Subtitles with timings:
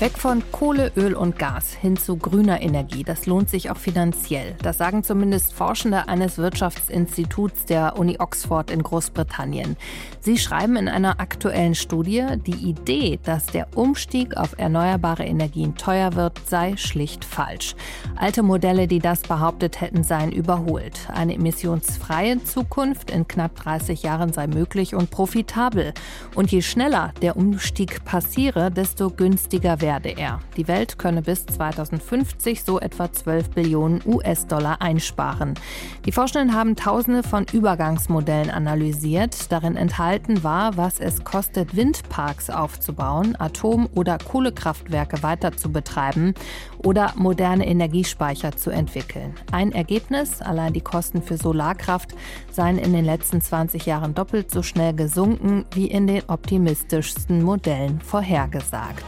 [0.00, 3.04] Weg von Kohle, Öl und Gas hin zu grüner Energie.
[3.04, 4.56] Das lohnt sich auch finanziell.
[4.60, 9.76] Das sagen zumindest Forschende eines Wirtschaftsinstituts der Uni Oxford in Großbritannien.
[10.18, 16.16] Sie schreiben in einer aktuellen Studie, die Idee, dass der Umstieg auf erneuerbare Energien teuer
[16.16, 17.76] wird, sei schlicht falsch.
[18.16, 21.08] Alte Modelle, die das behauptet hätten, seien überholt.
[21.14, 25.94] Eine emissionsfreie Zukunft in knapp 30 Jahren sei möglich und profitabel.
[26.34, 30.40] Und je schneller der Umstieg passiere, desto günstiger werde er.
[30.56, 35.52] Die Welt könne bis 2050 so etwa 12 Billionen US-Dollar einsparen.
[36.06, 39.52] Die Forschenden haben Tausende von Übergangsmodellen analysiert.
[39.52, 46.32] Darin enthalten war, was es kostet, Windparks aufzubauen, Atom- oder Kohlekraftwerke weiter zu betreiben
[46.78, 49.34] oder moderne Energiespeicher zu entwickeln.
[49.52, 52.14] Ein Ergebnis, allein die Kosten für Solarkraft
[52.50, 58.00] seien in den letzten 20 Jahren doppelt so schnell gesunken wie in den optimistischsten Modellen
[58.00, 59.04] vorhergesagt.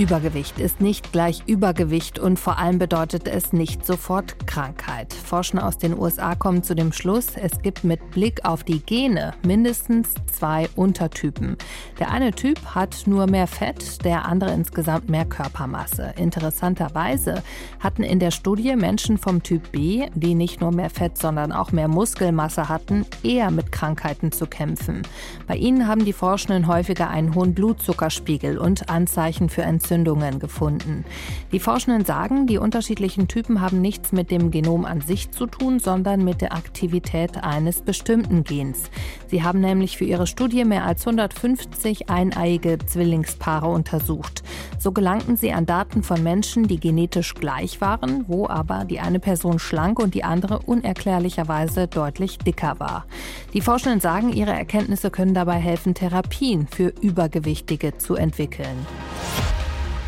[0.00, 5.12] Übergewicht ist nicht gleich Übergewicht und vor allem bedeutet es nicht sofort Krankheit.
[5.12, 9.34] Forschende aus den USA kommen zu dem Schluss, es gibt mit Blick auf die Gene
[9.44, 11.58] mindestens zwei Untertypen.
[11.98, 16.14] Der eine Typ hat nur mehr Fett, der andere insgesamt mehr Körpermasse.
[16.16, 17.42] Interessanterweise
[17.78, 21.72] hatten in der Studie Menschen vom Typ B, die nicht nur mehr Fett, sondern auch
[21.72, 25.02] mehr Muskelmasse hatten, eher mit Krankheiten zu kämpfen.
[25.46, 31.04] Bei ihnen haben die Forschenden häufiger einen hohen Blutzuckerspiegel und Anzeichen für Entzündung Entzündungen gefunden.
[31.50, 35.80] Die Forschenden sagen, die unterschiedlichen Typen haben nichts mit dem Genom an sich zu tun,
[35.80, 38.88] sondern mit der Aktivität eines bestimmten Gens.
[39.26, 44.44] Sie haben nämlich für ihre Studie mehr als 150 eineiige Zwillingspaare untersucht.
[44.78, 49.18] So gelangten sie an Daten von Menschen, die genetisch gleich waren, wo aber die eine
[49.18, 53.06] Person schlank und die andere unerklärlicherweise deutlich dicker war.
[53.54, 58.86] Die Forschenden sagen, ihre Erkenntnisse können dabei helfen, Therapien für Übergewichtige zu entwickeln.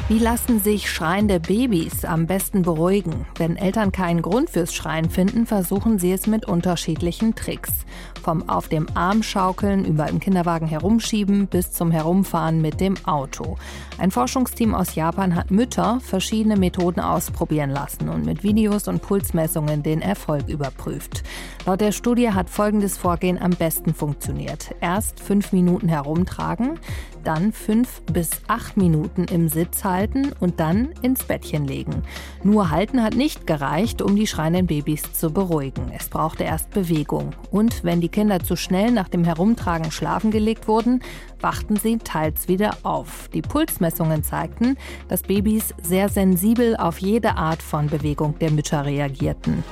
[0.08, 3.24] Wie lassen sich schreiende Babys am besten beruhigen?
[3.38, 7.70] Wenn Eltern keinen Grund fürs Schreien finden, versuchen sie es mit unterschiedlichen Tricks.
[8.20, 13.56] Vom auf dem Arm schaukeln über im Kinderwagen herumschieben bis zum Herumfahren mit dem Auto.
[13.98, 19.82] Ein Forschungsteam aus Japan hat Mütter verschiedene Methoden ausprobieren lassen und mit Videos und Pulsmessungen
[19.82, 21.22] den Erfolg überprüft.
[21.64, 24.74] Laut der Studie hat folgendes Vorgehen am besten funktioniert.
[24.80, 26.78] Erst fünf Minuten herumtragen,
[27.24, 29.91] dann fünf bis acht Minuten im Sitz halten
[30.40, 32.02] und dann ins Bettchen legen.
[32.42, 35.92] Nur halten hat nicht gereicht, um die schreienden Babys zu beruhigen.
[35.96, 37.34] Es brauchte erst Bewegung.
[37.50, 41.00] Und wenn die Kinder zu schnell nach dem Herumtragen schlafen gelegt wurden,
[41.40, 43.28] wachten sie teils wieder auf.
[43.34, 44.76] Die Pulsmessungen zeigten,
[45.08, 49.62] dass Babys sehr sensibel auf jede Art von Bewegung der Mütter reagierten.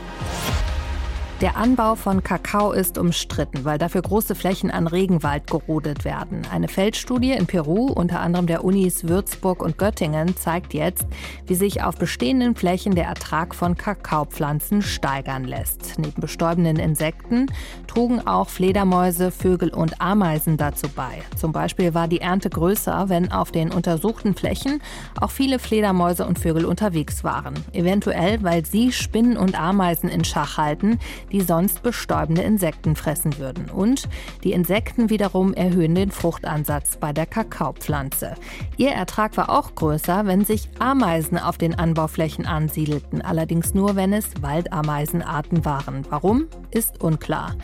[1.41, 6.43] Der Anbau von Kakao ist umstritten, weil dafür große Flächen an Regenwald gerodet werden.
[6.53, 11.07] Eine Feldstudie in Peru, unter anderem der Unis Würzburg und Göttingen, zeigt jetzt,
[11.47, 15.99] wie sich auf bestehenden Flächen der Ertrag von Kakaopflanzen steigern lässt.
[15.99, 17.47] Neben bestäubenden Insekten
[17.87, 21.23] trugen auch Fledermäuse, Vögel und Ameisen dazu bei.
[21.37, 24.83] Zum Beispiel war die Ernte größer, wenn auf den untersuchten Flächen
[25.19, 27.55] auch viele Fledermäuse und Vögel unterwegs waren.
[27.73, 30.99] Eventuell, weil sie Spinnen und Ameisen in Schach halten,
[31.33, 33.71] die sonst bestäubende Insekten fressen würden.
[33.71, 34.09] Und
[34.45, 38.35] die Insekten wiederum erhöhen den Fruchtansatz bei der Kakaopflanze.
[38.77, 44.13] Ihr Ertrag war auch größer, wenn sich Ameisen auf den Anbauflächen ansiedelten, allerdings nur, wenn
[44.13, 46.05] es Waldameisenarten waren.
[46.11, 47.57] Warum, ist unklar.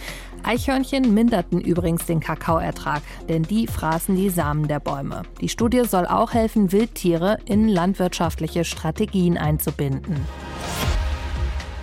[0.43, 5.23] Eichhörnchen minderten übrigens den Kakaoertrag, denn die fraßen die Samen der Bäume.
[5.41, 10.17] Die Studie soll auch helfen, Wildtiere in landwirtschaftliche Strategien einzubinden.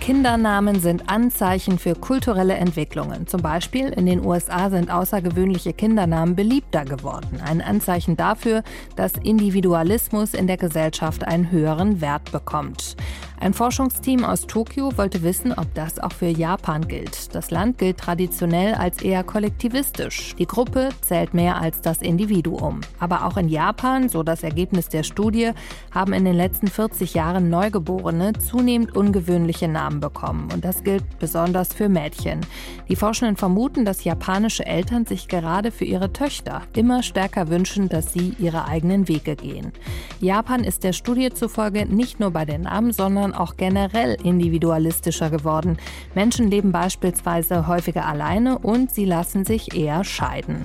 [0.04, 3.26] Kindernamen sind Anzeichen für kulturelle Entwicklungen.
[3.26, 7.40] Zum Beispiel in den USA sind außergewöhnliche Kindernamen beliebter geworden.
[7.42, 8.62] Ein Anzeichen dafür,
[8.96, 12.96] dass Individualismus in der Gesellschaft einen höheren Wert bekommt.
[13.40, 17.34] Ein Forschungsteam aus Tokio wollte wissen, ob das auch für Japan gilt.
[17.34, 20.34] Das Land gilt traditionell als eher kollektivistisch.
[20.38, 22.80] Die Gruppe zählt mehr als das Individuum.
[23.00, 25.50] Aber auch in Japan, so das Ergebnis der Studie,
[25.90, 30.48] haben in den letzten 40 Jahren Neugeborene zunehmend ungewöhnliche Namen bekommen.
[30.52, 32.40] Und das gilt besonders für Mädchen.
[32.88, 38.12] Die Forschenden vermuten, dass japanische Eltern sich gerade für ihre Töchter immer stärker wünschen, dass
[38.12, 39.72] sie ihre eigenen Wege gehen.
[40.20, 45.30] Japan ist der Studie zufolge nicht nur bei den Namen, sondern sondern auch generell individualistischer
[45.30, 45.78] geworden.
[46.14, 50.64] Menschen leben beispielsweise häufiger alleine und sie lassen sich eher scheiden.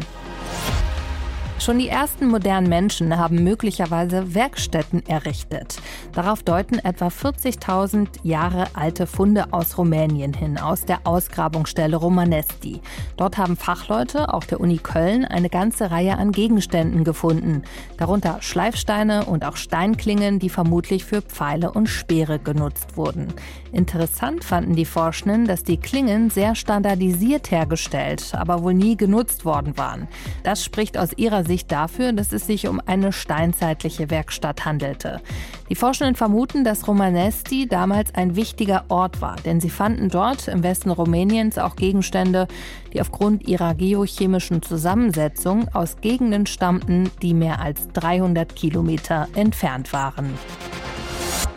[1.60, 5.82] Schon die ersten modernen Menschen haben möglicherweise Werkstätten errichtet.
[6.14, 12.80] Darauf deuten etwa 40.000 Jahre alte Funde aus Rumänien hin, aus der Ausgrabungsstelle Romanesti.
[13.18, 17.64] Dort haben Fachleute, auch der Uni Köln, eine ganze Reihe an Gegenständen gefunden.
[17.98, 23.34] Darunter Schleifsteine und auch Steinklingen, die vermutlich für Pfeile und Speere genutzt wurden.
[23.74, 29.78] Interessant fanden die Forschenden, dass die Klingen sehr standardisiert hergestellt, aber wohl nie genutzt worden
[29.78, 30.08] waren.
[30.44, 35.20] Das spricht aus ihrer Sicht dafür, dass es sich um eine steinzeitliche Werkstatt handelte.
[35.68, 40.62] Die Forschenden vermuten, dass Romanesti damals ein wichtiger Ort war, denn sie fanden dort im
[40.62, 42.48] Westen Rumäniens auch Gegenstände,
[42.94, 50.30] die aufgrund ihrer geochemischen Zusammensetzung aus Gegenden stammten, die mehr als 300 Kilometer entfernt waren.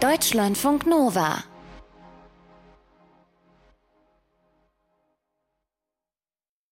[0.00, 1.44] Deutschlandfunk Nova